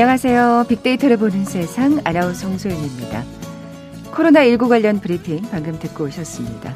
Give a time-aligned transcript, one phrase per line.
[0.00, 0.64] 안녕하세요.
[0.66, 3.22] 빅데이터를 보는 세상 아나운서 홍소연입니다.
[4.10, 6.74] 코로나19 관련 브리핑 방금 듣고 오셨습니다.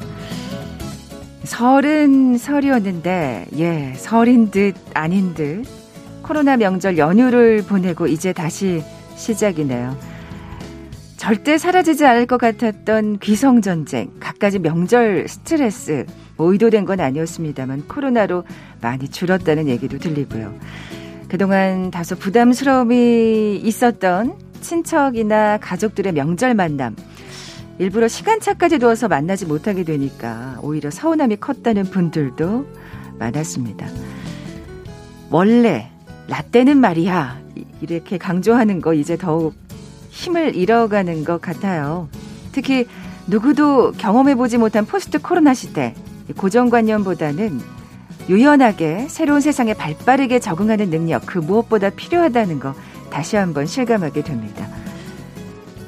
[1.43, 5.63] 설은 설이었는데, 예, 설인 듯 아닌 듯
[6.21, 8.83] 코로나 명절 연휴를 보내고 이제 다시
[9.15, 9.97] 시작이네요.
[11.17, 16.05] 절대 사라지지 않을 것 같았던 귀성전쟁, 갖가지 명절 스트레스,
[16.37, 18.43] 뭐 의도된 건 아니었습니다만 코로나로
[18.81, 20.53] 많이 줄었다는 얘기도 들리고요.
[21.35, 26.95] 그동안 다소 부담스러움이 있었던 친척이나 가족들의 명절 만남,
[27.77, 32.65] 일부러 시간차까지 두어서 만나지 못하게 되니까 오히려 서운함이 컸다는 분들도
[33.19, 33.85] 많았습니다.
[35.29, 35.89] 원래
[36.29, 37.41] 라떼는 말이야
[37.81, 39.55] 이렇게 강조하는 거 이제 더욱
[40.11, 42.07] 힘을 잃어가는 것 같아요.
[42.53, 42.87] 특히
[43.27, 45.95] 누구도 경험해보지 못한 포스트 코로나 시대
[46.37, 47.74] 고정관념보다는
[48.29, 52.73] 유연하게 새로운 세상에 발빠르게 적응하는 능력 그 무엇보다 필요하다는 거
[53.09, 54.67] 다시 한번 실감하게 됩니다.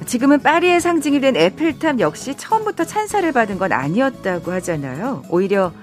[0.06, 5.24] 지금은 파리의 상징이 된 에펠탑 역시 처음부터 찬사를 받은 건 아니었다고 하잖아요.
[5.30, 5.74] 오히려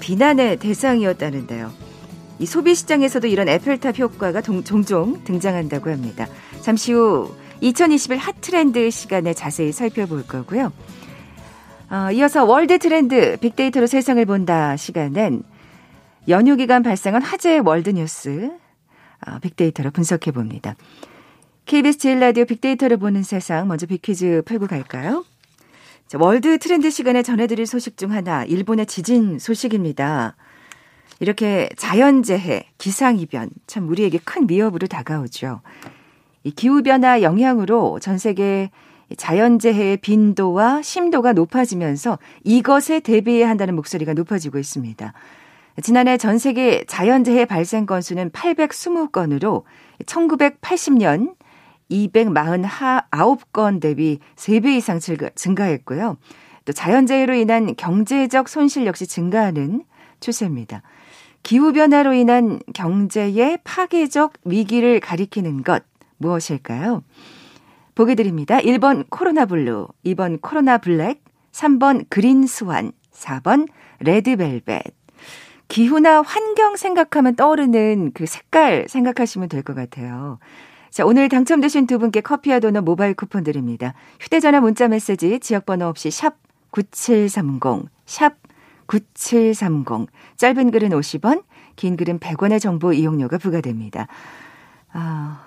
[0.00, 1.70] 비난의 대상이었다는데요.
[2.38, 6.26] 이 소비 시장에서도 이런 에펠탑 효과가 동, 종종 등장한다고 합니다.
[6.60, 10.72] 잠시 후 2021 핫트렌드 시간에 자세히 살펴볼 거고요.
[11.90, 15.42] 어, 이어서 world 트렌드 빅데이터로 세상을 본다 시간엔
[16.28, 18.50] 연휴 기간 발생한 화제의 world 뉴스
[19.26, 20.76] 어, 빅데이터로 분석해 봅니다.
[21.66, 25.24] KBS 제일 라디오 빅데이터를 보는 세상 먼저 빅퀴즈 풀고 갈까요?
[26.06, 30.36] 자, world 트렌드 시간에 전해드릴 소식 중 하나 일본의 지진 소식입니다.
[31.20, 35.60] 이렇게 자연재해, 기상이변 참 우리에게 큰 위협으로 다가오죠.
[36.42, 38.70] 이 기후변화 영향으로 전 세계
[39.16, 45.12] 자연재해의 빈도와 심도가 높아지면서 이것에 대비해야 한다는 목소리가 높아지고 있습니다.
[45.82, 49.64] 지난해 전 세계 자연재해 발생 건수는 820건으로
[50.04, 51.34] 1980년
[51.90, 54.98] 249건 대비 3배 이상
[55.34, 56.16] 증가했고요.
[56.64, 59.84] 또 자연재해로 인한 경제적 손실 역시 증가하는
[60.20, 60.82] 추세입니다.
[61.42, 65.82] 기후변화로 인한 경제의 파괴적 위기를 가리키는 것
[66.18, 67.02] 무엇일까요?
[67.94, 68.58] 보기 드립니다.
[68.58, 73.66] 1번 코로나 블루, 2번 코로나 블랙, 3번 green swan, 4번
[74.00, 74.82] 레드벨벳.
[75.70, 80.38] 기후나 환경 생각하면 떠오르는 그 색깔 생각하시면 될 것 같아요.
[80.90, 83.94] 자, 오늘 당첨되신 두 분께 커피와 도넛 모바일 쿠폰 드립니다.
[84.18, 86.34] 휴대전화 문자 메시지 지역번호 없이 샵
[86.72, 88.34] 9730, 샵
[88.86, 90.08] 9730.
[90.36, 91.44] 짧은 글은 50원,
[91.76, 94.08] 긴 글은 100원의 정보 이용료가 부과됩니다.
[94.92, 95.46] 아,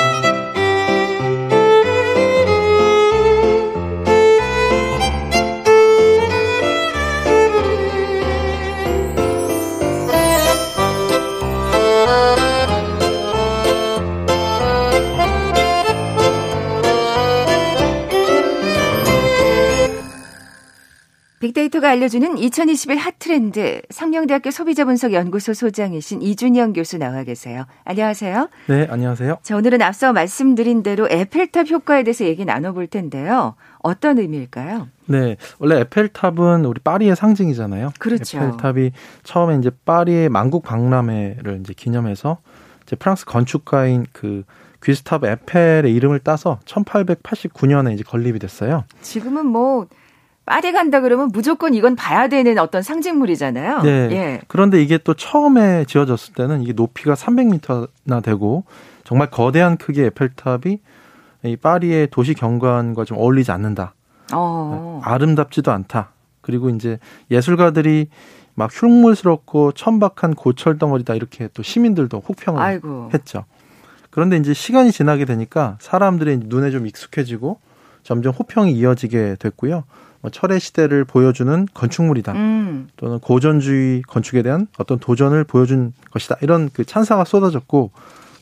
[21.51, 27.65] 빅데이터가 알려주는 2021 hot 트렌드 상명대학교 소비자분석연구소 소장이신 이준영 교수 나와 계세요.
[27.83, 28.49] 안녕하세요.
[28.67, 29.37] 네, 안녕하세요.
[29.41, 33.55] 자, 오늘은 앞서 말씀드린 대로 에펠탑 효과에 대해서 얘기 나눠볼 텐데요.
[33.79, 34.87] 어떤 의미일까요?
[35.07, 37.91] 네, 원래 에펠탑은 우리 파리의 상징이잖아요.
[37.99, 38.37] 그렇죠.
[38.37, 38.91] 에펠탑이
[39.23, 42.37] 처음에 이제 파리의 만국 박람회를 이제 기념해서
[42.83, 44.43] 이제 프랑스 건축가인 그
[44.83, 48.85] 귀스타브 에펠의 이름을 따서 1889년에 이제 건립이 됐어요.
[49.01, 49.87] 지금은 뭐
[50.51, 53.83] 파리 간다 그러면 무조건 이건 봐야 되는 어떤 상징물이잖아요.
[53.83, 53.89] 네.
[54.11, 54.41] 예.
[54.49, 58.65] 그런데 이게 또 처음에 지어졌을 때는 이게 높이가 300m나 되고
[59.05, 60.79] 정말 거대한 크기의 에펠탑이
[61.45, 63.93] 이 파리의 도시 경관과 좀 어울리지 않는다.
[64.33, 64.99] 어.
[65.05, 66.11] 아름답지도 않다.
[66.41, 66.99] 그리고 이제
[67.31, 68.09] 예술가들이
[68.53, 73.09] 막 흉물스럽고 천박한 고철 덩어리다 이렇게 또 시민들도 혹평을 아이고.
[73.13, 73.45] 했죠.
[74.09, 77.57] 그런데 이제 시간이 지나게 되니까 사람들의 눈에 좀 익숙해지고
[78.03, 79.85] 점점 호평이 이어지게 됐고요.
[80.21, 82.33] 뭐 철의 시대를 보여주는 건축물이다.
[82.33, 82.89] 음.
[82.95, 86.37] 또는 고전주의 건축에 대한 어떤 도전을 보여준 것이다.
[86.41, 87.91] 이런 그 찬사가 쏟아졌고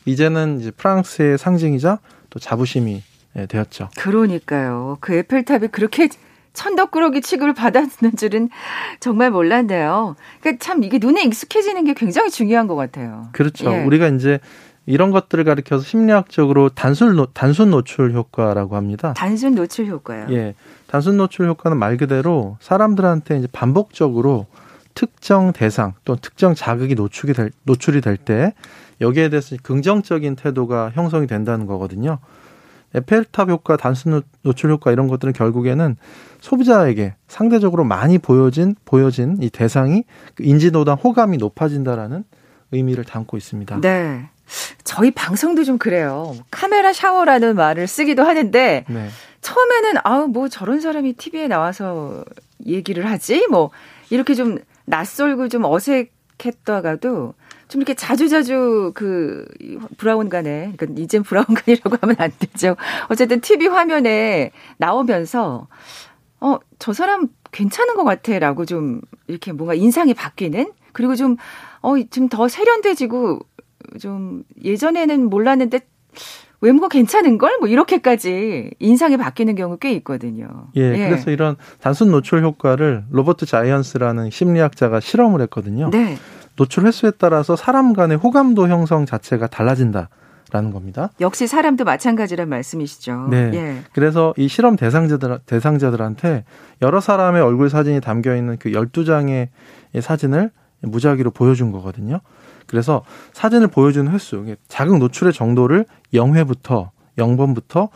[0.04, 1.98] 이제는 이제 프랑스의 상징이자
[2.30, 3.02] 또 자부심이
[3.36, 3.88] 예, 되었죠.
[3.96, 4.98] 그러니까요.
[5.00, 6.08] 그 에펠탑이 그렇게
[6.52, 8.50] 천덕꾸러기 취급을 받았는 줄은
[8.98, 10.16] 정말 몰랐네요.
[10.40, 13.28] 그러니까 참 이게 눈에 익숙해지는 게 굉장히 중요한 것 같아요.
[13.32, 13.72] 그렇죠.
[13.72, 13.84] 예.
[13.84, 14.40] 우리가 이제
[14.86, 19.12] 이런 것들을 가리켜서 심리학적으로 단순 노, 단순 노출 효과라고 합니다.
[19.16, 20.26] 단순 노출 효과요.
[20.30, 20.54] 예.
[20.90, 24.46] 단순 노출 효과는 말 그대로 사람들한테 이제 반복적으로
[24.94, 28.54] 특정 대상 또는 특정 자극이 노출이 될, 노출이 될 때
[29.00, 32.18] 여기에 대해서 긍정적인 태도가 형성이 된다는 거거든요.
[32.92, 35.96] 에펠탑 효과, 단순 노출 효과 이런 것들은 결국에는
[36.40, 40.02] 소비자에게 상대적으로 많이 보여진 보여진 이 대상이
[40.34, 42.24] 그 인지도당 호감이 높아진다라는
[42.72, 43.80] 의미를 담고 있습니다.
[43.80, 44.28] 네.
[44.82, 46.34] 저희 방송도 좀 그래요.
[46.50, 49.08] 카메라 샤워라는 말을 쓰기도 하는데 네.
[49.40, 52.24] 처음에는 아우 뭐 저런 사람이 TV에 나와서
[52.66, 53.70] 얘기를 하지 뭐
[54.10, 57.34] 이렇게 좀 낯설고 좀 어색했다가도
[57.68, 59.46] 좀 이렇게 자주자주 그
[59.96, 62.76] 브라운관에 그러니까 이젠 브라운관이라고 하면 안 되죠.
[63.08, 65.68] 어쨌든 TV 화면에 나오면서
[66.40, 71.36] 어 저 사람 괜찮은 것 같아라고 좀 이렇게 뭔가 인상이 바뀌는 그리고 좀
[71.82, 73.38] 어 좀 더 세련돼지고
[74.00, 75.80] 좀 예전에는 몰랐는데
[76.60, 80.68] 외모가 괜찮은 걸 뭐 이렇게까지 인상이 바뀌는 경우 꽤 있거든요.
[80.76, 85.90] 예, 예, 그래서 이런 단순 노출 효과를 로버트 자이언스라는 심리학자가 실험을 했거든요.
[85.90, 86.16] 네.
[86.56, 90.08] 노출 횟수에 따라서 사람 간의 호감도 형성 자체가 달라진다
[90.52, 91.10] 라는 겁니다.
[91.20, 93.28] 역시 사람도 마찬가지란 말씀이시죠.
[93.30, 93.50] 네.
[93.54, 93.76] 예.
[93.92, 96.44] 그래서 이 실험 대상자들 대상자들한테
[96.82, 99.48] 여러 사람의 얼굴 사진이 담겨 있는 그 12장의
[100.00, 100.50] 사진을
[100.82, 102.20] 무작위로 보여준 거거든요.
[102.70, 103.02] 그래서
[103.32, 107.88] 사진을 보여주는 횟수, 자극 노출의 정도를 0회부터 0번부터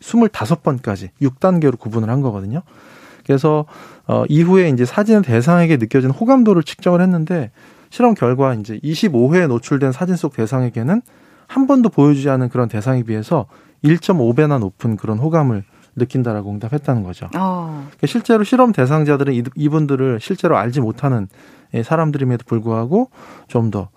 [0.00, 2.62] 25번까지 6단계로 구분을 한 거거든요.
[3.26, 3.66] 그래서
[4.06, 7.50] 어 이후에 이제 사진의 대상에게 느껴진 호감도를 측정을 했는데
[7.90, 11.02] 실험 결과 이제 25회에 노출된 사진 속 대상에게는
[11.48, 13.46] 한 번도 보여주지 않은 그런 대상에 비해서
[13.84, 15.64] 1.5배나 높은 그런 호감을
[15.96, 17.28] 느낀다라고 응답했다는 거죠.
[17.36, 17.86] 어.
[17.88, 21.28] 그러니까 실제로 실험 대상자들은 이분들을 실제로 알지 못하는
[21.82, 23.10] 사람들임에도 불구하고
[23.48, 23.88] 좀더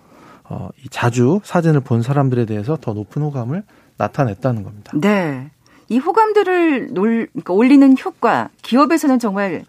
[0.50, 3.64] 어, 이 자주 사진을 본 사람들에 대해서 더 높은 호감을
[3.98, 4.92] 나타냈다는 겁니다.
[4.96, 5.50] 네.
[5.88, 9.64] 이 호감들을 놀, 그러니까 올리는 효과, 기업에서는 정말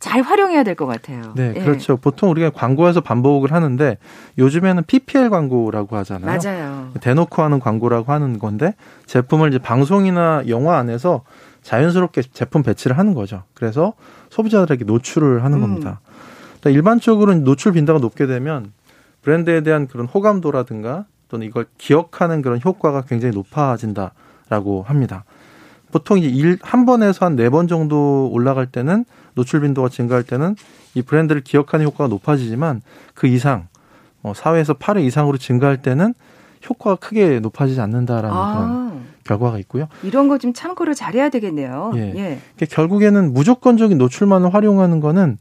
[0.00, 1.32] 잘 활용해야 될 것 같아요.
[1.34, 1.60] 네, 예.
[1.60, 1.96] 그렇죠.
[1.96, 3.98] 보통 우리가 광고에서 반복을 하는데
[4.38, 6.38] 요즘에는 PPL 광고라고 하잖아요.
[6.40, 6.92] 맞아요.
[7.00, 8.74] 대놓고 하는 광고라고 하는 건데
[9.06, 11.22] 제품을 이제 방송이나 영화 안에서
[11.62, 13.42] 자연스럽게 제품 배치를 하는 거죠.
[13.54, 13.94] 그래서
[14.30, 15.62] 소비자들에게 노출을 하는 음.
[15.62, 16.00] 겁니다.
[16.60, 18.72] 그러니까 일반적으로 노출 빈도가 높게 되면
[19.28, 25.24] 브랜드에 대한 그런 호감도라든가 또는 이걸 기억하는 그런 효과가 굉장히 높아진다라고 합니다.
[25.92, 29.04] 보통 이제 일, 한 번에서 한 네 번 정도 올라갈 때는
[29.34, 30.56] 노출 빈도가 증가할 때는
[30.94, 32.80] 이 브랜드를 기억하는 효과가 높아지지만
[33.14, 33.66] 그 이상
[34.22, 36.14] 어, 4회에서 8회 이상으로 증가할 때는
[36.68, 38.54] 효과가 크게 높아지지 않는다라는 아.
[38.56, 39.88] 그런 결과가 있고요.
[40.02, 41.92] 이런 거 좀 참고를 잘해야 되겠네요.
[41.96, 42.00] 예.
[42.16, 42.40] 예.
[42.56, 45.36] 그러니까 결국에는 무조건적인 노출만을 활용하는 거는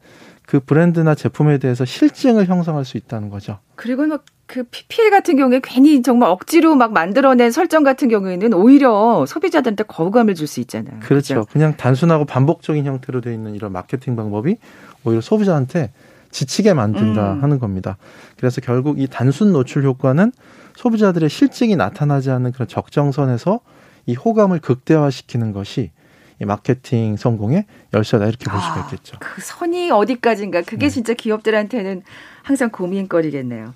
[0.48, 3.60] 그 브랜드나 제품에 대해서 실증을 형성할 수 있다는 거죠.
[3.76, 9.26] 그리고 막 그 PPL 같은 경우에 괜히 정말 억지로 막 만들어낸 설정 같은 경우에는 오히려
[9.28, 11.02] 소비자들한테 거부감을 줄 수 있잖아요.
[11.02, 11.34] 그렇죠.
[11.34, 11.52] 그렇죠.
[11.52, 14.56] 그냥 단순하고 반복적인 형태로 되어 있는 이런 마케팅 방법이
[15.04, 15.92] 오히려 소비자한테
[16.32, 17.44] 지치게 만든다 음.
[17.44, 17.98] 하는 겁니다.
[18.38, 20.32] 그래서 결국 이 단순 노출 효과는
[20.78, 23.60] 소비자들의 실증이 나타나지 않는 그런 적정선에서
[24.06, 25.97] 이 호감을 극대화시키는 것이 이
[26.46, 29.18] 마케팅 성공의 열쇠다 이렇게 볼 수가 아, 있겠죠.
[29.20, 30.90] 그 선이 어디까지인가 그게 네.
[30.90, 32.04] 진짜 기업들한테는
[32.44, 33.74] 항상 고민거리겠네요.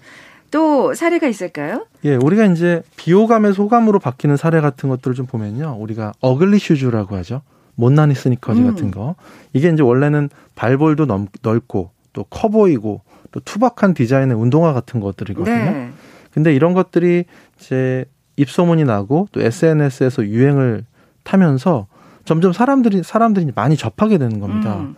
[0.52, 1.86] 또 사례가 있을까요?
[2.04, 5.78] 예, 우리가 이제 비호감에서 호감으로 바뀌는 사례 같은 것들을 좀 보면요.
[5.80, 7.42] 우리가 어글리 슈즈라고 하죠.
[7.76, 8.68] 못난이 스니커즈 음.
[8.68, 9.16] 같은 거.
[9.54, 15.56] 이게 이제 원래는 발볼도 넓, 넓고 또 커 보이고 또 투박한 디자인의 운동화 같은 것들이거든요.
[15.56, 15.90] 네.
[16.34, 17.24] 근데 이런 것들이
[17.58, 18.04] 이제
[18.36, 20.84] 입소문이 나고 또 SNS에서 유행을
[21.24, 21.88] 타면서
[22.26, 24.78] 점점 사람들이 사람들이 많이 접하게 되는 겁니다.
[24.78, 24.96] 음.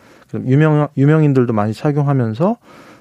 [0.47, 2.57] 유명 유명인들도 많이 착용하면서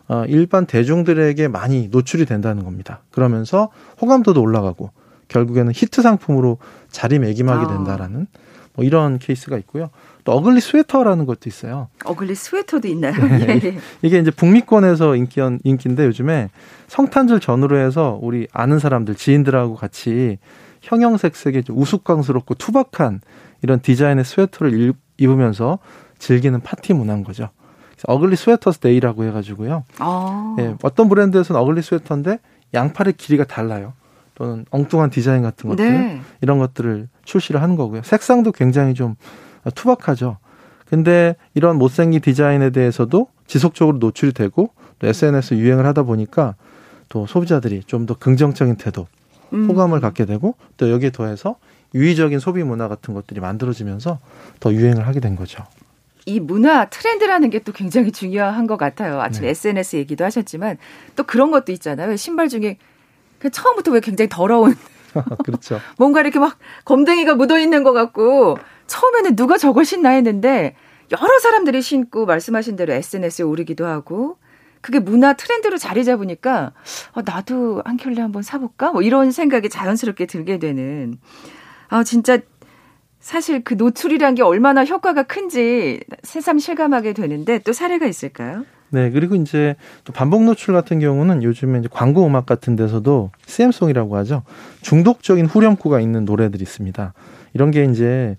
[0.09, 3.01] 어, 일반 대중들에게 많이 노출이 된다는 겁니다.
[3.11, 4.91] 그러면서 호감도도 올라가고
[5.29, 6.59] 결국에는 히트 상품으로
[6.91, 7.69] 자리매김하게 아.
[7.69, 8.27] 된다라는
[8.75, 9.91] 뭐 이런 케이스가 있고요.
[10.25, 11.89] 또 ugly 스웨터라는 것도 있어요.
[12.05, 13.15] ugly 스웨터도 있나요?
[13.15, 13.61] 네.
[13.63, 13.79] 예, 예.
[14.03, 16.51] 이게 이제 북미권에서 인기 인기인데 요즘에
[16.89, 20.39] 성탄절 전후로 해서 우리 아는 사람들 지인들하고 같이
[20.83, 23.21] 형형색색의 우스꽝스럽고 투박한
[23.63, 25.79] 이런 디자인의 스웨터를 입으면서
[26.19, 27.49] 즐기는 파티 문화인 거죠.
[28.07, 29.85] Ugly Sweaters Day라고 해가지고요.
[29.99, 30.57] 아.
[30.59, 32.39] 예, 어떤 브랜드에서는 ugly 스웨터인데
[32.75, 33.93] 양팔의 길이가 달라요.
[34.35, 36.21] 또는 엉뚱한 디자인 같은 것들 네.
[36.41, 38.03] 이런 것들을 출시를 하는 거고요.
[38.03, 39.15] 색상도 굉장히 좀
[39.75, 40.39] 투박하죠.
[40.87, 46.55] 근데 이런 못생긴 디자인에 대해서도 지속적으로 노출이 되고 또 SNS 유행을 하다 보니까
[47.09, 49.07] 또 소비자들이 좀 더 긍정적인 태도,
[49.53, 49.69] 음.
[49.69, 51.57] 호감을 갖게 되고 또 여기에 더해서
[51.95, 54.19] 유의적인 소비 문화 같은 것들이 만들어지면서
[54.61, 55.65] 더 유행을 하게 된 거죠.
[56.25, 59.21] 이 문화 트렌드라는 게 또 굉장히 중요한 것 같아요.
[59.21, 59.51] 아침에 네.
[59.51, 60.79] SNS 얘기도 하셨지만
[61.17, 62.17] 또 그런 것도 있잖아요.
[62.17, 62.79] 신발 중에
[63.51, 64.75] 처음부터 왜 굉장히 더러운
[65.45, 65.81] 그렇죠.
[65.99, 70.75] 뭔가 이렇게 막 검댕이가 묻어 있는 것 같고 처음에는 누가 저걸 신나 했는데
[71.11, 74.39] 여러 사람들이 신고 말씀하신 대로 SNS에 오르기도 하고
[74.81, 76.73] 그게 문화 트렌드로 자리 잡으니까
[77.13, 78.93] 어, 나도 한 켤레 한번 사볼까?
[78.93, 81.19] 뭐 이런 생각이 자연스럽게 들게 되는
[81.93, 82.39] 아 진짜
[83.21, 88.65] 사실 그 노출이란 게 얼마나 효과가 큰지 새삼 실감하게 되는데 또 사례가 있을까요?
[88.89, 94.17] 네, 그리고 이제 또 반복 노출 같은 경우는 요즘에 이제 광고 음악 같은 데서도 CM송이라고
[94.17, 94.43] 하죠.
[94.81, 97.13] 중독적인 후렴구가 있는 노래들이 있습니다.
[97.53, 98.39] 이런 게 이제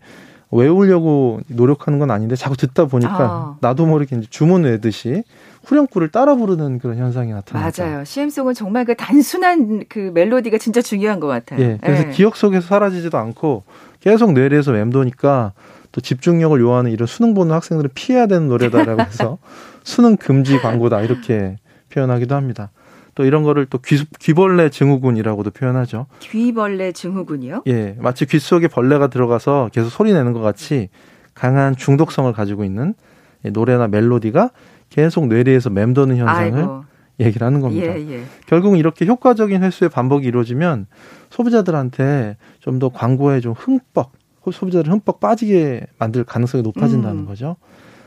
[0.50, 3.58] 외우려고 노력하는 건 아닌데 자꾸 듣다 보니까 아.
[3.62, 5.24] 나도 모르게 이제 주문 외듯이
[5.64, 7.84] 후렴구를 따라 부르는 그런 현상이 나타나죠.
[7.84, 8.04] 맞아요.
[8.04, 11.60] CM송은 정말 그 단순한 그 멜로디가 진짜 중요한 것 같아요.
[11.62, 11.78] 예.
[11.82, 12.12] 그래서 예.
[12.12, 13.64] 기억 속에서 사라지지도 않고
[14.02, 15.54] 계속 뇌리에서 맴도니까
[15.92, 19.38] 또 집중력을 요하는 이런 수능 보는 학생들은 피해야 되는 노래다라고 해서
[19.84, 21.58] 수능 금지 광고다 이렇게
[21.90, 22.72] 표현하기도 합니다.
[23.16, 26.08] 또 이런 거를 또 귀, 귀벌레 증후군이라고도 표현하죠.
[26.20, 27.62] 귀벌레 증후군이요?
[27.68, 30.90] 예, 마치 귀 속에 벌레가 들어가서 계속 소리 내는 것 같이
[31.36, 32.96] 강한 중독성을 가지고 있는
[33.44, 34.50] 노래나 멜로디가
[34.94, 36.86] 계속 뇌리에서 맴도는 현상을 아이고.
[37.20, 37.98] 얘기를 하는 겁니다.
[37.98, 38.24] 예, 예.
[38.46, 40.86] 결국은 이렇게 효과적인 횟수의 반복이 이루어지면
[41.32, 44.12] 소비자들한테 좀 더 광고에 좀 흠뻑
[44.52, 47.26] 소비자를 흠뻑 빠지게 만들 가능성이 높아진다는 음.
[47.26, 47.56] 거죠.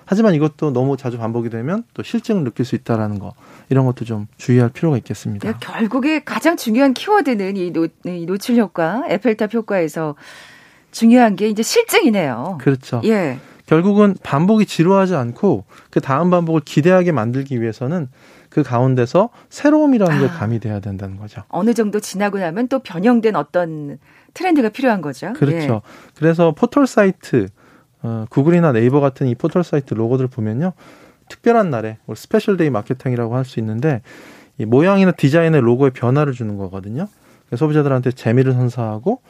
[0.05, 3.33] 하지만 이것도 너무 자주 반복이 되면 또 싫증을 느낄 수 있다라는 거
[3.69, 5.51] 이런 것도 좀 주의할 필요가 있겠습니다.
[5.51, 10.15] 네, 결국에 가장 중요한 키워드는 이, 노, 이 노출 효과, 에펠탑 효과에서
[10.93, 12.59] 중요한 게 이제 싫증이네요.
[12.61, 13.01] 그렇죠.
[13.05, 13.39] 예.
[13.67, 18.09] 결국은 반복이 지루하지 않고 그 다음 반복을 기대하게 만들기 위해서는
[18.49, 21.43] 그 가운데서 새로움이라는 아, 게 가미돼야 된다는 거죠.
[21.49, 23.99] 어느 정도 지나고 나면 또 변형된 어떤
[24.35, 25.33] 트렌드가 필요한 거죠.
[25.35, 25.83] 그렇죠.
[25.85, 26.11] 예.
[26.17, 27.49] 그래서 포털 사이트
[28.03, 30.73] 어, 구글이나 네이버 같은 이 포털 사이트 로고들 보면요.
[31.29, 34.03] 특별한 날에 special day 마케팅이라고 할 수 있는데
[34.59, 37.09] 이 모양이나 디자인의 로고에 변화를 주는 거거든요.
[37.55, 39.21] 소비자들한테 재미를 선사하고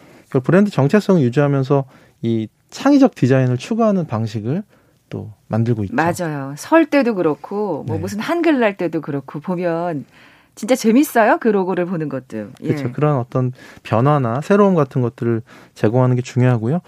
[0.42, 1.84] 브랜드 정체성을 유지하면서
[2.22, 4.62] 이 창의적 디자인을 추구하는 방식을
[5.08, 5.94] 또 만들고 있죠.
[5.94, 6.54] 맞아요.
[6.56, 8.02] 설 때도 그렇고 뭐 네.
[8.02, 10.04] 무슨 한글 날 때도 그렇고 보면
[10.54, 11.38] 진짜 재밌어요.
[11.38, 12.48] 그 로고를 보는 것도.
[12.62, 12.68] 예.
[12.68, 12.92] 그렇죠.
[12.92, 15.42] 그런 어떤 변화나 새로움 같은 것들을
[15.74, 16.80] 제공하는 게 중요하고요.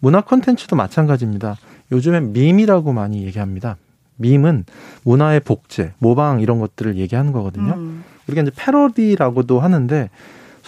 [0.00, 1.56] 문화 콘텐츠도 마찬가지입니다.
[1.90, 3.76] 요즘엔 밈이라고 많이 얘기합니다.
[4.16, 4.64] 밈은
[5.04, 7.74] 문화의 복제, 모방 이런 것들을 얘기하는 거거든요.
[7.74, 8.04] 음.
[8.26, 10.10] 우리가 이제 패러디라고도 하는데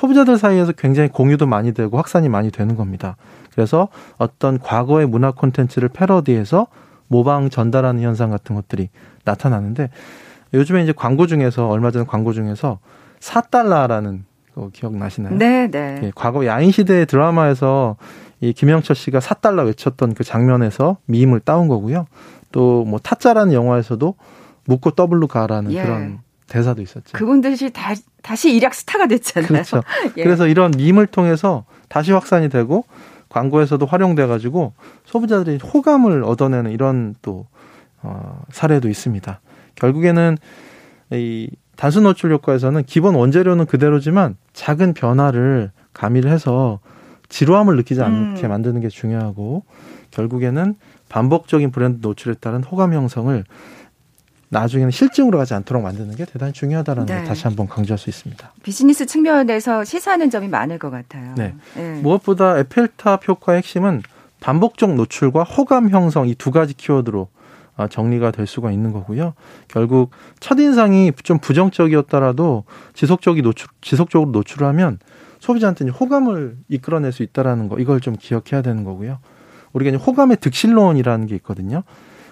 [0.01, 3.17] 소비자들 사이에서 굉장히 공유도 많이 되고 확산이 많이 되는 겁니다.
[3.53, 6.69] 그래서 어떤 과거의 문화 콘텐츠를 패러디해서
[7.09, 8.89] 모방 전달하는 현상 같은 것들이
[9.27, 9.91] 나타나는데
[10.55, 12.79] 요즘에 이제 광고 중에서 얼마 전 광고 중에서
[13.19, 14.21] 4달러라는
[14.55, 15.37] 거 기억나시나요?
[15.37, 16.01] 네, 네.
[16.05, 17.97] 예, 과거 야인 시대 드라마에서
[18.41, 22.07] 이 김영철 씨가 4달러 외쳤던 그 장면에서 밈을 따온 거고요.
[22.53, 24.15] 또 뭐 타짜라는 영화에서도
[24.65, 25.83] 묻고 더블로 가라는 예.
[25.83, 27.17] 그런 대사도 있었죠.
[27.17, 29.49] 그분들이 다, 다시 일약 스타가 됐잖아요.
[29.49, 29.83] 그렇죠.
[30.19, 30.25] 예.
[30.25, 32.85] 그래서 이런 밈을 통해서 다시 확산이 되고
[33.31, 37.47] 광고에서도 활용돼 가지고 소비자들이 호감을 얻어내는 이런 또
[38.03, 39.41] 어, 사례도 있습니다.
[39.77, 40.37] 결국에는
[41.13, 46.81] 이 단순 노출 효과에서는 기본 원재료는 그대로지만 작은 변화를 가미를 해서
[47.29, 48.49] 지루함을 느끼지 않게 음.
[48.49, 49.63] 만드는 게 중요하고
[50.11, 50.75] 결국에는
[51.09, 53.45] 반복적인 브랜드 노출에 따른 호감 형성을
[54.51, 57.15] 나중에는 실증으로 가지 않도록 만드는 게 대단히 중요하다는 네.
[57.15, 58.53] 걸 다시 한번 강조할 수 있습니다.
[58.63, 61.35] 비즈니스 측면에서 시사하는 점이 많을 것 같아요.
[61.37, 61.55] 네.
[61.77, 62.01] 네.
[62.03, 64.03] 무엇보다 에펠탑 효과의 핵심은
[64.41, 67.29] 반복적 노출과 호감 형성 이 두 가지 키워드로
[67.77, 69.35] 어, 정리가 될 수가 있는 거고요.
[69.69, 72.65] 결국 첫인상이 좀 부정적이었더라도
[72.95, 74.99] 지속적이 노출, 지속적으로 노출하면
[75.39, 79.19] 소비자한테 호감을 이끌어낼 수 있다라는 거 이걸 좀 기억해야 되는 거고요.
[79.73, 81.85] 우리가 호감의 득실론이라는 게 있거든요.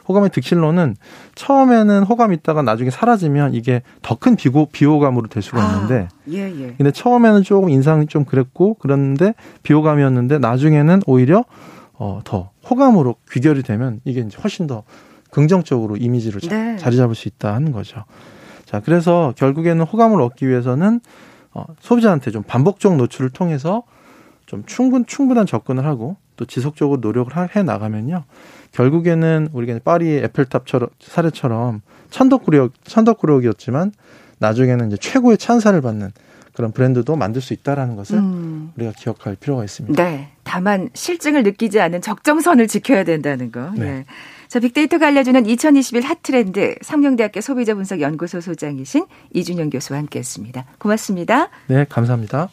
[0.09, 0.97] 호감의 득실론은
[1.35, 6.21] 처음에는 호감이 있다가 나중에 사라지면 이게 더 큰 비고 비호감으로 될 수가 아, 있는데 아,
[6.31, 6.75] 예, 예.
[6.77, 11.45] 근데 처음에는 조금 인상이 좀 그랬고 그랬는데 비호감이었는데 나중에는 오히려
[11.93, 14.83] 어, 더 호감으로 귀결이 되면 이게 이제 훨씬 더
[15.31, 16.77] 긍정적으로 이미지를 네.
[16.79, 18.05] 자리 잡을 수 있다 하는 거죠.
[18.65, 21.01] 자, 그래서 결국에는 호감을 얻기 위해서는
[21.53, 23.83] 어, 소비자한테 좀 반복적 노출을 통해서
[24.47, 28.25] 좀 충분 충분한 접근을 하고 또 지속적으로 노력을 해 나가면요.
[28.73, 33.93] 결국에는 우리가 파리의 에펠탑처럼 사례처럼 천덕구력 천덕구력이었지만
[34.39, 36.13] 나중에는 이제 최고의 찬사를 받는
[36.55, 38.73] 그런 브랜드도 만들 수 있다라는 것을 음.
[38.77, 40.03] 우리가 기억할 필요가 있습니다.
[40.03, 40.29] 네.
[40.45, 43.71] 다만 실증을 느끼지 않은 적정선을 지켜야 된다는 거.
[43.77, 43.85] 네.
[43.85, 44.05] 네.
[44.49, 50.65] 자, 빅데이터가 알려주는 2021 핫트렌드 상명대학교 소비자 분석 연구소 소장이신 이준영 교수와 함께했습니다.
[50.79, 51.51] 고맙습니다.
[51.67, 52.49] 네, 감사합니다.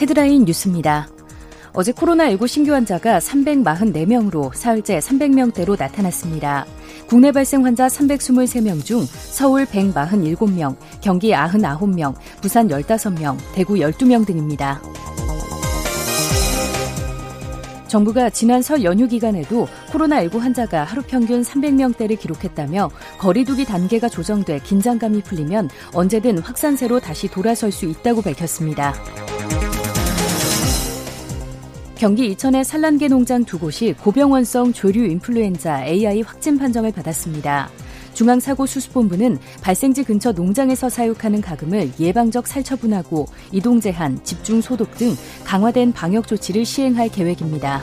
[0.00, 1.08] 헤드라인 뉴스입니다.
[1.72, 6.66] 어제 코로나19 신규 환자가 344명으로 사흘째 300명대로 나타났습니다.
[7.06, 14.80] 국내 발생 환자 323명 중 서울 147명, 경기 99명, 부산 15명, 대구 12명 등입니다.
[17.88, 25.22] 정부가 지난 설 연휴 기간에도 코로나19 환자가 하루 평균 300명대를 기록했다며 거리두기 단계가 조정돼 긴장감이
[25.22, 28.94] 풀리면 언제든 확산세로 다시 돌아설 수 있다고 밝혔습니다.
[31.96, 37.70] 경기 이천의 산란계 농장 두 곳이 고병원성 조류 인플루엔자 AI 확진 판정을 받았습니다.
[38.12, 46.26] 중앙사고수습본부는 발생지 근처 농장에서 사육하는 가금을 예방적 살처분하고 이동 제한, 집중 소독 등 강화된 방역
[46.26, 47.82] 조치를 시행할 계획입니다.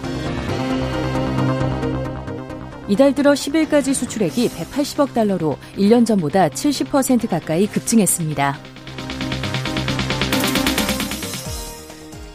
[2.88, 8.73] 이달 들어 10일까지 수출액이 180억 달러로 1년 전보다 70% 가까이 급증했습니다.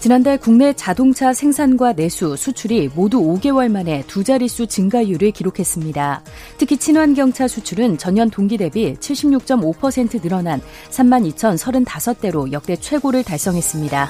[0.09, 6.23] 지난달 국내 자동차 생산과 내수, 수출이 모두 5개월 만에 두 자릿수 증가율을 기록했습니다.
[6.57, 14.09] 특히 친환경차 수출은 전년 동기 대비 76.5% 늘어난 32,035대로 역대 최고를 달성했습니다.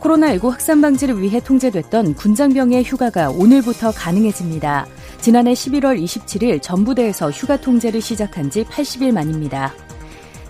[0.00, 4.86] 코로나19 확산 방지를 위해 통제됐던 군장병의 휴가가 오늘부터 가능해집니다.
[5.20, 9.74] 지난해 11월 27일 전부대에서 휴가 통제를 시작한 지 80일 만입니다.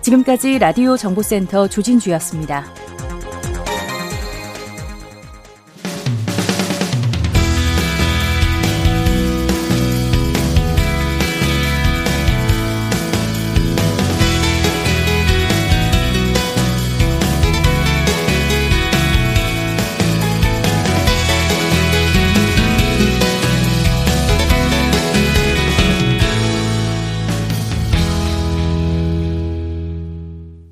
[0.05, 2.63] 지금까지 라디오 정보센터 조진주였습니다.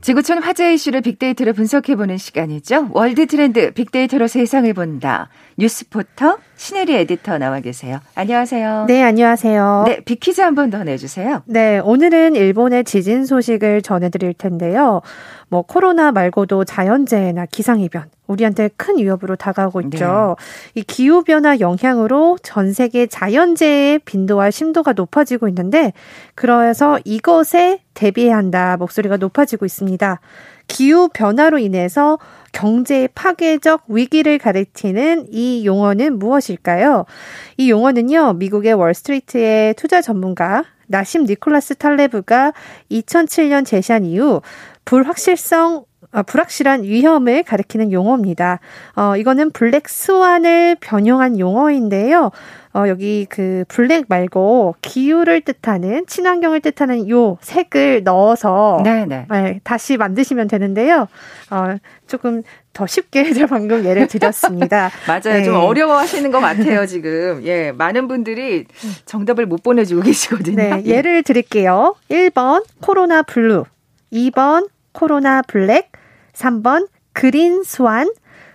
[0.03, 2.89] 지구촌 화제 이슈를 빅데이터로 분석해보는 시간이죠.
[2.91, 5.29] 월드 트렌드 빅데이터로 세상을 본다.
[5.57, 7.99] 뉴스포트 신혜리 에디터 나와 계세요.
[8.15, 8.85] 안녕하세요.
[8.87, 9.83] 네, 안녕하세요.
[9.87, 11.43] 네, 빅퀴즈 한 번 더 내주세요.
[11.45, 15.01] 네, 오늘은 일본의 지진 소식을 전해드릴 텐데요.
[15.49, 20.35] 뭐 코로나 말고도 자연재해나 기상이변 우리한테 큰 위협으로 다가오고 있죠.
[20.73, 20.81] 네.
[20.81, 25.93] 이 기후 변화 영향으로 전 세계 자연재해의 빈도와 심도가 높아지고 있는데
[26.33, 30.19] 그래서 이것에 대비해야 한다 목소리가 높아지고 있습니다.
[30.67, 32.17] 기후 변화로 인해서
[32.53, 37.05] 경제 파괴적 위기를 가리키는 이 용어는 무엇일까요?
[37.57, 42.53] 이 용어는요, 미국의 월스트리트의 투자 전문가 나심 니콜라스 탈레브가
[42.91, 44.41] 2007년 제시한 이후
[44.85, 45.85] 불확실성 어,
[46.21, 48.59] 불확실한 위험을 가리키는 용어입니다.
[48.95, 52.29] 어, 이거는 블랙 스완을 변형한 용어인데요.
[52.75, 59.27] 어, 여기 그 블랙 말고 기후를 뜻하는 친환경을 뜻하는 요 색을 넣어서 네네.
[59.29, 61.07] 네, 다시 만드시면 되는데요.
[61.51, 62.41] 어, 조금
[62.73, 64.89] 더 쉽게 제가 방금 예를 드렸습니다.
[65.07, 65.21] 맞아요.
[65.37, 65.43] 네.
[65.43, 67.41] 좀 어려워하시는 것 같아요 지금.
[67.45, 68.65] 예, 많은 분들이
[69.05, 70.55] 정답을 못 보내주고 계시거든요.
[70.55, 71.95] 네, 예를 드릴게요.
[72.09, 73.65] 1번 코로나 블루,
[74.11, 75.91] 2번 코로나 블랙,
[76.33, 78.11] 3번 green swan,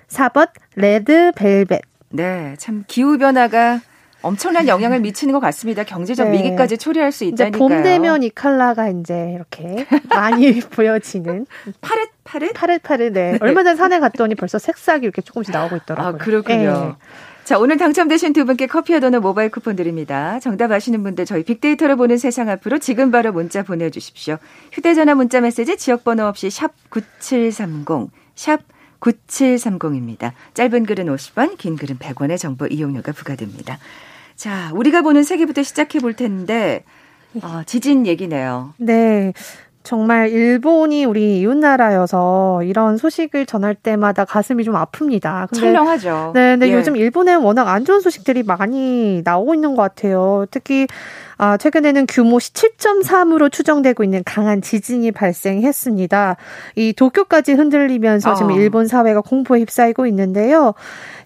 [0.08, 1.80] 4번 레드 벨벳.
[2.10, 3.80] 네, 참 기후 변화가
[4.22, 5.84] 엄청난 영향을 미치는 것 같습니다.
[5.84, 6.38] 경제적 네.
[6.38, 7.58] 위기까지 초래할 수 있다니까요.
[7.58, 11.46] 봄 되면 이 컬러가 이제 이렇게 많이 보여지는
[11.80, 13.12] 파릇 파릇 파릇 파릇.
[13.12, 13.32] 네.
[13.32, 13.38] 네.
[13.40, 16.14] 얼마 전 산에 갔더니 벌써 색상이 이렇게 조금씩 나오고 있더라고요.
[16.14, 16.96] 아 그렇군요.
[16.98, 17.06] 네.
[17.48, 20.38] 자, 오늘 당첨되신 두 분께 커피와 도넛 모바일 쿠폰 드립니다.
[20.38, 24.36] 정답 아시는 분들 저희 빅데이터를 보는 세상 앞으로 지금 바로 문자 보내주십시오.
[24.70, 28.60] 휴대전화 문자 메시지 지역번호 없이 샵 9730, 샵
[29.00, 30.32] 9730입니다.
[30.52, 33.78] 짧은 글은 50원, 긴 글은 100원의 정보 이용료가 부과됩니다.
[34.36, 36.84] 자, 우리가 보는 세계부터 시작해 볼 텐데,
[37.40, 38.74] 어, 지진 얘기네요.
[38.76, 39.32] 네.
[39.88, 45.48] 정말 일본이 우리 이웃 나라여서 이런 소식을 전할 때마다 가슴이 좀 아픕니다.
[45.48, 46.32] 근데, 철렁하죠.
[46.34, 46.74] 네, 근데 예.
[46.74, 50.44] 요즘 일본에 워낙 안 좋은 소식들이 많이 나오고 있는 것 같아요.
[50.50, 50.86] 특히
[51.38, 56.36] 아, 최근에는 규모 7.3으로 추정되고 있는 강한 지진이 발생했습니다.
[56.74, 58.34] 이 도쿄까지 흔들리면서 어.
[58.34, 60.74] 지금 일본 사회가 공포에 휩싸이고 있는데요.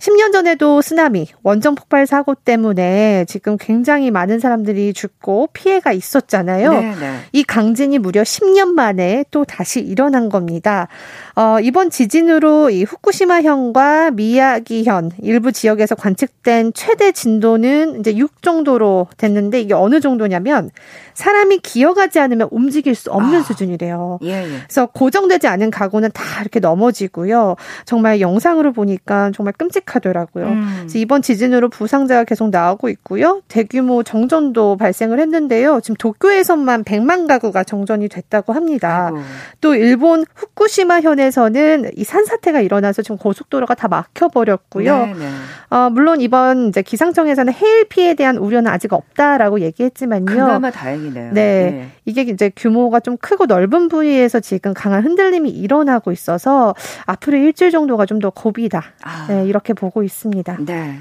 [0.01, 6.70] 10년 전에도 쓰나미, 원전 폭발 사고 때문에 지금 굉장히 많은 사람들이 죽고 피해가 있었잖아요.
[6.72, 6.94] 네네.
[6.96, 7.18] 네.
[7.33, 10.88] 이 강진이 무려 10년 만에 또 다시 일어난 겁니다.
[11.37, 19.61] 어, 이번 지진으로 이 후쿠시마현과 미야기현 일부 지역에서 관측된 최대 진도는 이제 6 정도로 됐는데
[19.61, 20.71] 이게 어느 정도냐면
[21.15, 24.19] 사람이 기어가지 않으면 움직일 수 없는 아, 수준이래요.
[24.23, 24.59] 예, 예.
[24.65, 27.57] 그래서 고정되지 않은 가구는 다 이렇게 넘어지고요.
[27.87, 30.47] 정말 영상으로 보니까 정말 끔찍하더라고요.
[30.47, 30.77] 음.
[30.81, 33.43] 그래서 이번 지진으로 부상자가 계속 나오고 있고요.
[33.49, 35.81] 대규모 정전도 발생을 했는데요.
[35.81, 39.07] 지금 도쿄에서만 100만 가구가 정전이 됐다고 합니다.
[39.07, 39.23] 아이고.
[39.61, 45.07] 또 일본 후쿠시마 현에서는 이 산사태가 일어나서 지금 고속도로가 다 막혀버렸고요.
[45.07, 45.29] 네, 네.
[45.71, 49.91] 어, 물론 이번 이제 기상청에서는 해일 피해에 대한 우려는 아직 없다라고 얘기했.
[49.92, 50.24] 했지만요.
[50.26, 51.33] 그나마 다행이네요.
[51.33, 51.88] 네, 네.
[52.05, 56.74] 이게 이제 규모가 좀 크고 넓은 부위에서 지금 강한 흔들림이 일어나고 있어서
[57.07, 58.83] 앞으로 일주일 정도가 좀 더 고비다.
[59.02, 59.26] 아.
[59.28, 60.59] 네, 이렇게 보고 있습니다.
[60.66, 60.98] 네.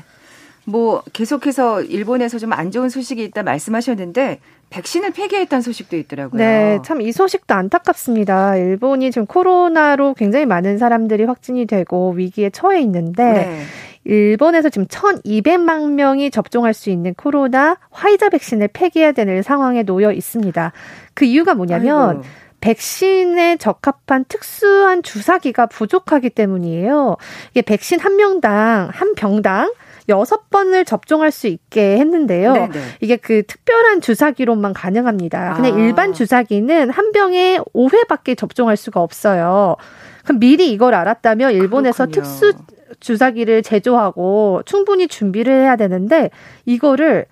[0.65, 6.39] 뭐 계속해서 일본에서 좀 안 좋은 소식이 있다 말씀하셨는데 백신을 폐기했다는 소식도 있더라고요.
[6.39, 8.55] 네, 참 이 소식도 안타깝습니다.
[8.57, 13.61] 일본이 지금 코로나로 굉장히 많은 사람들이 확진이 되고 위기에 처해 있는데 네.
[14.03, 20.71] 일본에서 지금 1,200만 명이 접종할 수 있는 코로나 화이자 백신을 폐기해야 되는 상황에 놓여 있습니다.
[21.13, 22.23] 그 이유가 뭐냐면 아이고.
[22.61, 27.17] 백신에 적합한 특수한 주사기가 부족하기 때문이에요.
[27.51, 29.73] 이게 백신 한 명당 한 병당
[30.09, 32.53] 여섯 번을 접종할 수 있게 했는데요.
[32.53, 32.79] 네네.
[33.01, 35.53] 이게 그 특별한 주사기로만 가능합니다.
[35.55, 35.77] 그냥 아.
[35.79, 39.75] 일반 주사기는 한 병에 5회밖에 접종할 수가 없어요.
[40.23, 42.23] 그럼 미리 이걸 알았다면 일본에서 그렇군요.
[42.23, 42.53] 특수
[43.01, 46.29] 주사기를 제조하고 충분히 준비를 해야 되는데
[46.65, 47.25] 이거를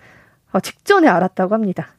[0.52, 1.94] 어, 직전에 알았다고 합니다.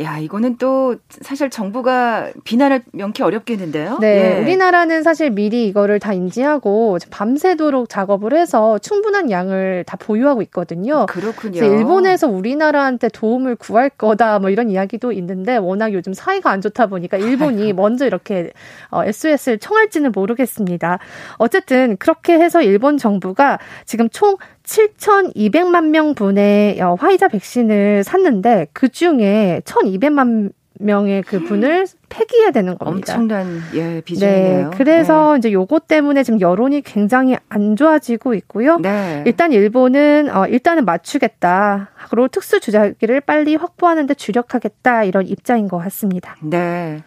[0.00, 3.98] 야, 이거는 또 사실 정부가 비난을 명쾌 어렵겠는데요.
[4.00, 4.36] 네.
[4.36, 4.42] 예.
[4.42, 11.06] 우리나라는 사실 미리 이거를 다 인지하고 밤새도록 작업을 해서 충분한 양을 다 보유하고 있거든요.
[11.06, 11.64] 그렇군요.
[11.64, 17.16] 일본에서 우리나라한테 도움을 구할 거다 뭐 이런 이야기도 있는데 워낙 요즘 사이가 안 좋다 보니까
[17.16, 17.82] 일본이 아이고.
[17.82, 18.52] 먼저 이렇게
[18.90, 20.98] 어, SOS를 청할지는 모르겠습니다.
[21.38, 24.36] 어쨌든 그렇게 해서 일본 정부가 지금 총
[24.68, 32.78] 7,200만 명 분의 어, 화이자 백신을 샀는데 그 중에 1,200만 명의 그 분을 폐기해야 되는
[32.78, 33.14] 겁니다.
[33.14, 34.70] 엄청난 예 비중이네요.
[34.70, 35.38] 네, 그래서 네.
[35.38, 38.78] 이제 요것 때문에 지금 여론이 굉장히 안 좋아지고 있고요.
[38.78, 39.24] 네.
[39.26, 41.90] 일단 일본은 어 일단은 맞추겠다.
[42.10, 46.36] 그리고 특수 주자기를 빨리 확보하는데 주력하겠다 이런 입장인 것 같습니다.
[46.42, 47.02] 네.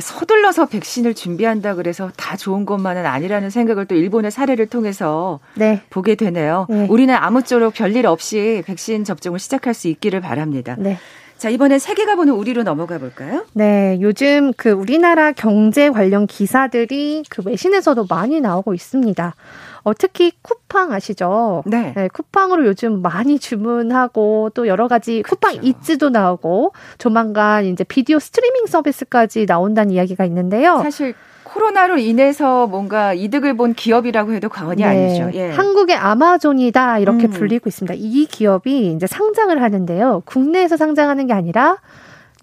[0.00, 5.82] 서둘러서 백신을 준비한다 그래서 다 좋은 것만은 아니라는 생각을 또 일본의 사례를 통해서 네.
[5.90, 6.66] 보게 되네요.
[6.68, 6.86] 네.
[6.88, 10.76] 우리는 아무쪼록 별일 없이 백신 접종을 시작할 수 있기를 바랍니다.
[10.78, 10.98] 네.
[11.38, 13.44] 자, 이번엔 세계가 보는 우리로 넘어가 볼까요?
[13.52, 19.34] 네, 요즘 그 우리나라 경제 관련 기사들이 그 외신에서도 많이 나오고 있습니다.
[19.86, 21.62] 어, 특히 쿠팡 아시죠?
[21.64, 21.92] 네.
[21.94, 22.08] 네.
[22.08, 25.36] 쿠팡으로 요즘 많이 주문하고 또 여러 가지 그렇죠.
[25.36, 30.82] 쿠팡 이츠도 나오고 조만간 이제 비디오 스트리밍 서비스까지 나온다는 이야기가 있는데요.
[30.82, 34.88] 사실 코로나로 인해서 뭔가 이득을 본 기업이라고 해도 과언이 네.
[34.88, 35.30] 아니죠.
[35.38, 35.50] 예.
[35.50, 37.30] 한국의 아마존이다 이렇게 음.
[37.30, 37.94] 불리고 있습니다.
[37.96, 40.22] 이 기업이 이제 상장을 하는데요.
[40.24, 41.76] 국내에서 상장하는 게 아니라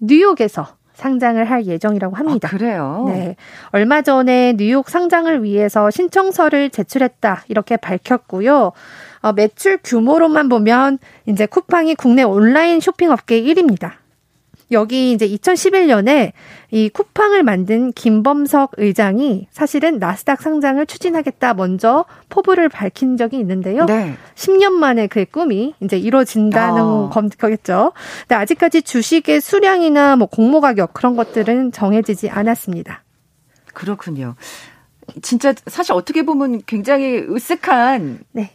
[0.00, 2.48] 뉴욕에서 상장을 할 예정이라고 합니다.
[2.52, 3.04] 아, 그래요?
[3.08, 3.36] 네.
[3.70, 7.44] 얼마 전에 뉴욕 상장을 위해서 신청서를 제출했다.
[7.48, 8.72] 이렇게 밝혔고요.
[9.22, 14.03] 어, 매출 규모로만 보면 이제 쿠팡이 국내 온라인 쇼핑 업계 1위입니다.
[14.74, 16.32] 여기 이제 2011년에
[16.70, 23.86] 이 쿠팡을 만든 김범석 의장이 사실은 나스닥 상장을 추진하겠다 먼저 포부를 밝힌 적이 있는데요.
[23.86, 24.14] 네.
[24.34, 27.10] 10년 만에 그의 꿈이 이제 이루어진다는 어.
[27.10, 27.92] 거겠죠.
[28.22, 33.02] 근데 아직까지 주식의 수량이나 뭐 공모 가격 그런 것들은 정해지지 않았습니다.
[33.72, 34.34] 그렇군요.
[35.22, 38.50] 진짜 사실 어떻게 보면 굉장히 으쓱한 네.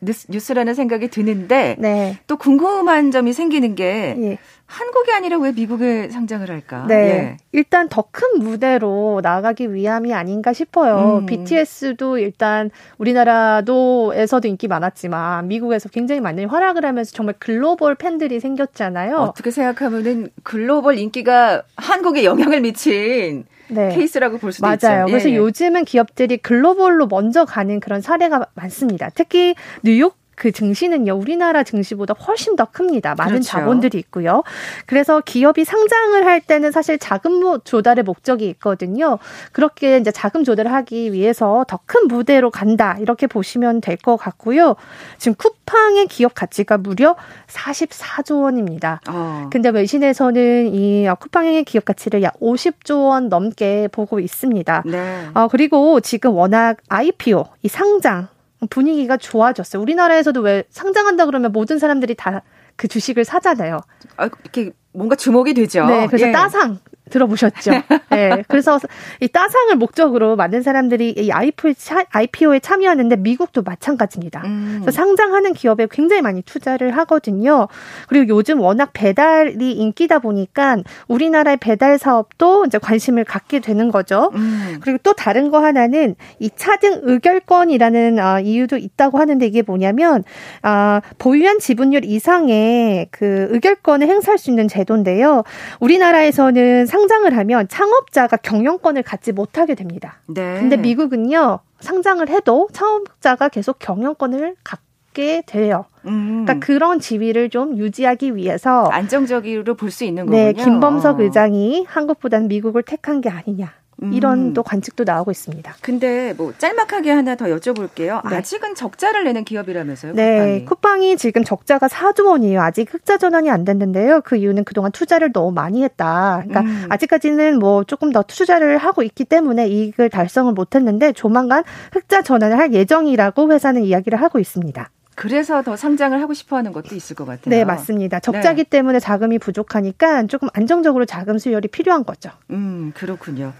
[0.00, 2.18] 뉴스, 라는 생각이 드는데 네.
[2.26, 4.38] 또 궁금한 점이 생기는 게 예.
[4.70, 6.84] 한국이 아니라 왜 미국에 상장을 할까?
[6.86, 6.94] 네.
[6.94, 7.36] 예.
[7.52, 11.18] 일단 더 큰 무대로 나가기 위함이 아닌가 싶어요.
[11.20, 11.26] 음.
[11.26, 19.16] BTS도 일단 우리나라도에서도 인기 많았지만 미국에서 굉장히 많이 활약을 하면서 정말 글로벌 팬들이 생겼잖아요.
[19.16, 23.94] 어떻게 생각하면은 글로벌 인기가 한국에 영향을 미친 네.
[23.94, 24.74] 케이스라고 볼 수도 맞아요.
[24.76, 24.88] 있죠.
[24.88, 25.06] 맞아요.
[25.06, 25.36] 그래서 예.
[25.36, 29.10] 요즘은 기업들이 글로벌로 먼저 가는 그런 사례가 많습니다.
[29.14, 33.16] 특히 뉴욕 그 증시는요, 우리나라 증시보다 훨씬 더 큽니다.
[33.16, 33.48] 많은 그렇죠.
[33.48, 34.44] 자본들이 있고요.
[34.86, 39.18] 그래서 기업이 상장을 할 때는 사실 자금 조달의 목적이 있거든요.
[39.50, 42.96] 그렇게 이제 자금 조달을 하기 위해서 더 큰 무대로 간다.
[43.00, 44.76] 이렇게 보시면 될 것 같고요.
[45.16, 47.16] 지금 쿠팡의 기업 가치가 무려
[47.48, 49.00] 44조 원입니다.
[49.08, 49.48] 어.
[49.50, 54.82] 근데 외신에서는 이 쿠팡의 기업 가치를 약 50조 원 넘게 보고 있습니다.
[54.86, 55.26] 네.
[55.34, 58.28] 어, 그리고 지금 워낙 IPO, 이 상장,
[58.70, 59.80] 분위기가 좋아졌어요.
[59.82, 62.42] 우리나라에서도 왜 상장한다 그러면 모든 사람들이 다
[62.78, 63.80] 그 주식을 사잖아요.
[64.16, 65.84] 아, 이렇게 뭔가 주목이 되죠.
[65.84, 66.32] 네, 그래서 예.
[66.32, 67.70] 따상 들어보셨죠?
[68.10, 68.42] 네.
[68.48, 68.78] 그래서
[69.20, 74.42] 이 따상을 목적으로 많은 사람들이 이 IPO에, 차, IPO에 참여하는데 미국도 마찬가지입니다.
[74.44, 74.78] 음.
[74.80, 77.68] 그래서 상장하는 기업에 굉장히 많이 투자를 하거든요.
[78.08, 84.30] 그리고 요즘 워낙 배달이 인기다 보니까 우리나라의 배달 사업도 이제 관심을 갖게 되는 거죠.
[84.34, 84.78] 음.
[84.80, 90.24] 그리고 또 다른 거 하나는 이 차등 의결권이라는 아, 이유도 있다고 하는데 이게 뭐냐면
[90.62, 95.44] 아, 보유한 지분율 이상의 그 의결권을 행사할 수 있는 제도인데요.
[95.80, 100.16] 우리나라에서는 상 장을 하면 창업자가 경영권을 갖지 못하게 됩니다.
[100.26, 100.58] 네.
[100.58, 105.84] 근데 미국은요, 상장을 해도 창업자가 계속 경영권을 갖게 돼요.
[106.06, 106.44] 음.
[106.44, 110.56] 그러니까 그런 지위를 좀 유지하기 위해서 안정적으로 볼 수 있는 네, 거군요.
[110.56, 111.22] 네, 김범석 어.
[111.22, 113.72] 의장이 한국보다는 미국을 택한 게 아니냐.
[114.12, 114.54] 이런 음.
[114.54, 115.74] 또 관측도 나오고 있습니다.
[115.80, 118.28] 근데 뭐 짤막하게 하나 더 여쭤볼게요.
[118.28, 118.36] 네.
[118.36, 120.12] 아직은 적자를 내는 기업이라면서요?
[120.14, 120.64] 네, 쿠팡이.
[120.64, 122.60] 쿠팡이 지금 적자가 4조 원이에요.
[122.60, 124.20] 아직 흑자 전환이 안 됐는데요.
[124.24, 126.42] 그 이유는 그동안 투자를 너무 많이 했다.
[126.44, 126.86] 그러니까 음.
[126.90, 132.72] 아직까지는 뭐 조금 더 투자를 하고 있기 때문에 이익을 달성을 못했는데 조만간 흑자 전환을 할
[132.72, 134.90] 예정이라고 회사는 이야기를 하고 있습니다.
[135.18, 137.50] 그래서 더 상장을 하고 싶어 하는 것도 있을 것 같아요.
[137.50, 138.20] 네, 맞습니다.
[138.20, 138.70] 적자기 네.
[138.70, 142.30] 때문에 자금이 부족하니까 조금 안정적으로 자금 수혈이 필요한 거죠.
[142.50, 143.52] 음, 그렇군요.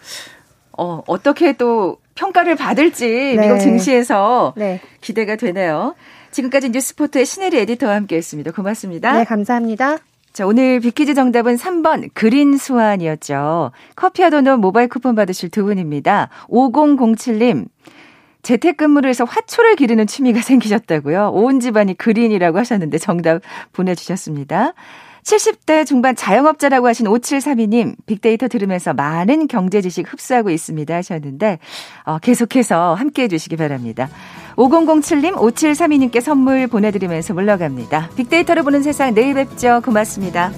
[0.70, 3.48] 어, 어떻게 또 평가를 받을지 네.
[3.48, 4.80] 미국 증시에서 네.
[5.00, 5.96] 기대가 되네요.
[6.30, 8.52] 지금까지 뉴스포트의 신혜리 에디터와 함께 했습니다.
[8.52, 9.18] 고맙습니다.
[9.18, 9.98] 네, 감사합니다.
[10.32, 13.72] 자, 오늘 빅퀴즈 정답은 3번 green swan이었죠.
[13.96, 16.28] 커피와 도넛 모바일 쿠폰 받으실 두 분입니다.
[16.50, 17.66] 5007님.
[18.48, 21.30] 재택근무를 해서 화초를 기르는 취미가 생기셨다고요.
[21.34, 24.72] 온 집안이 그린이라고 하셨는데 정답 보내주셨습니다.
[25.24, 31.58] 70대 중반 자영업자라고 하신 5732님, 빅데이터 들으면서 많은 경제 지식 흡수하고 있습니다 하셨는데,
[32.04, 34.08] 어, 계속해서 함께 해주시기 바랍니다.
[34.56, 38.10] 5007님, 5732님께 선물 보내드리면서 물러갑니다.
[38.16, 39.82] 빅데이터를 보는 세상 내일 뵙죠.
[39.84, 40.50] 고맙습니다.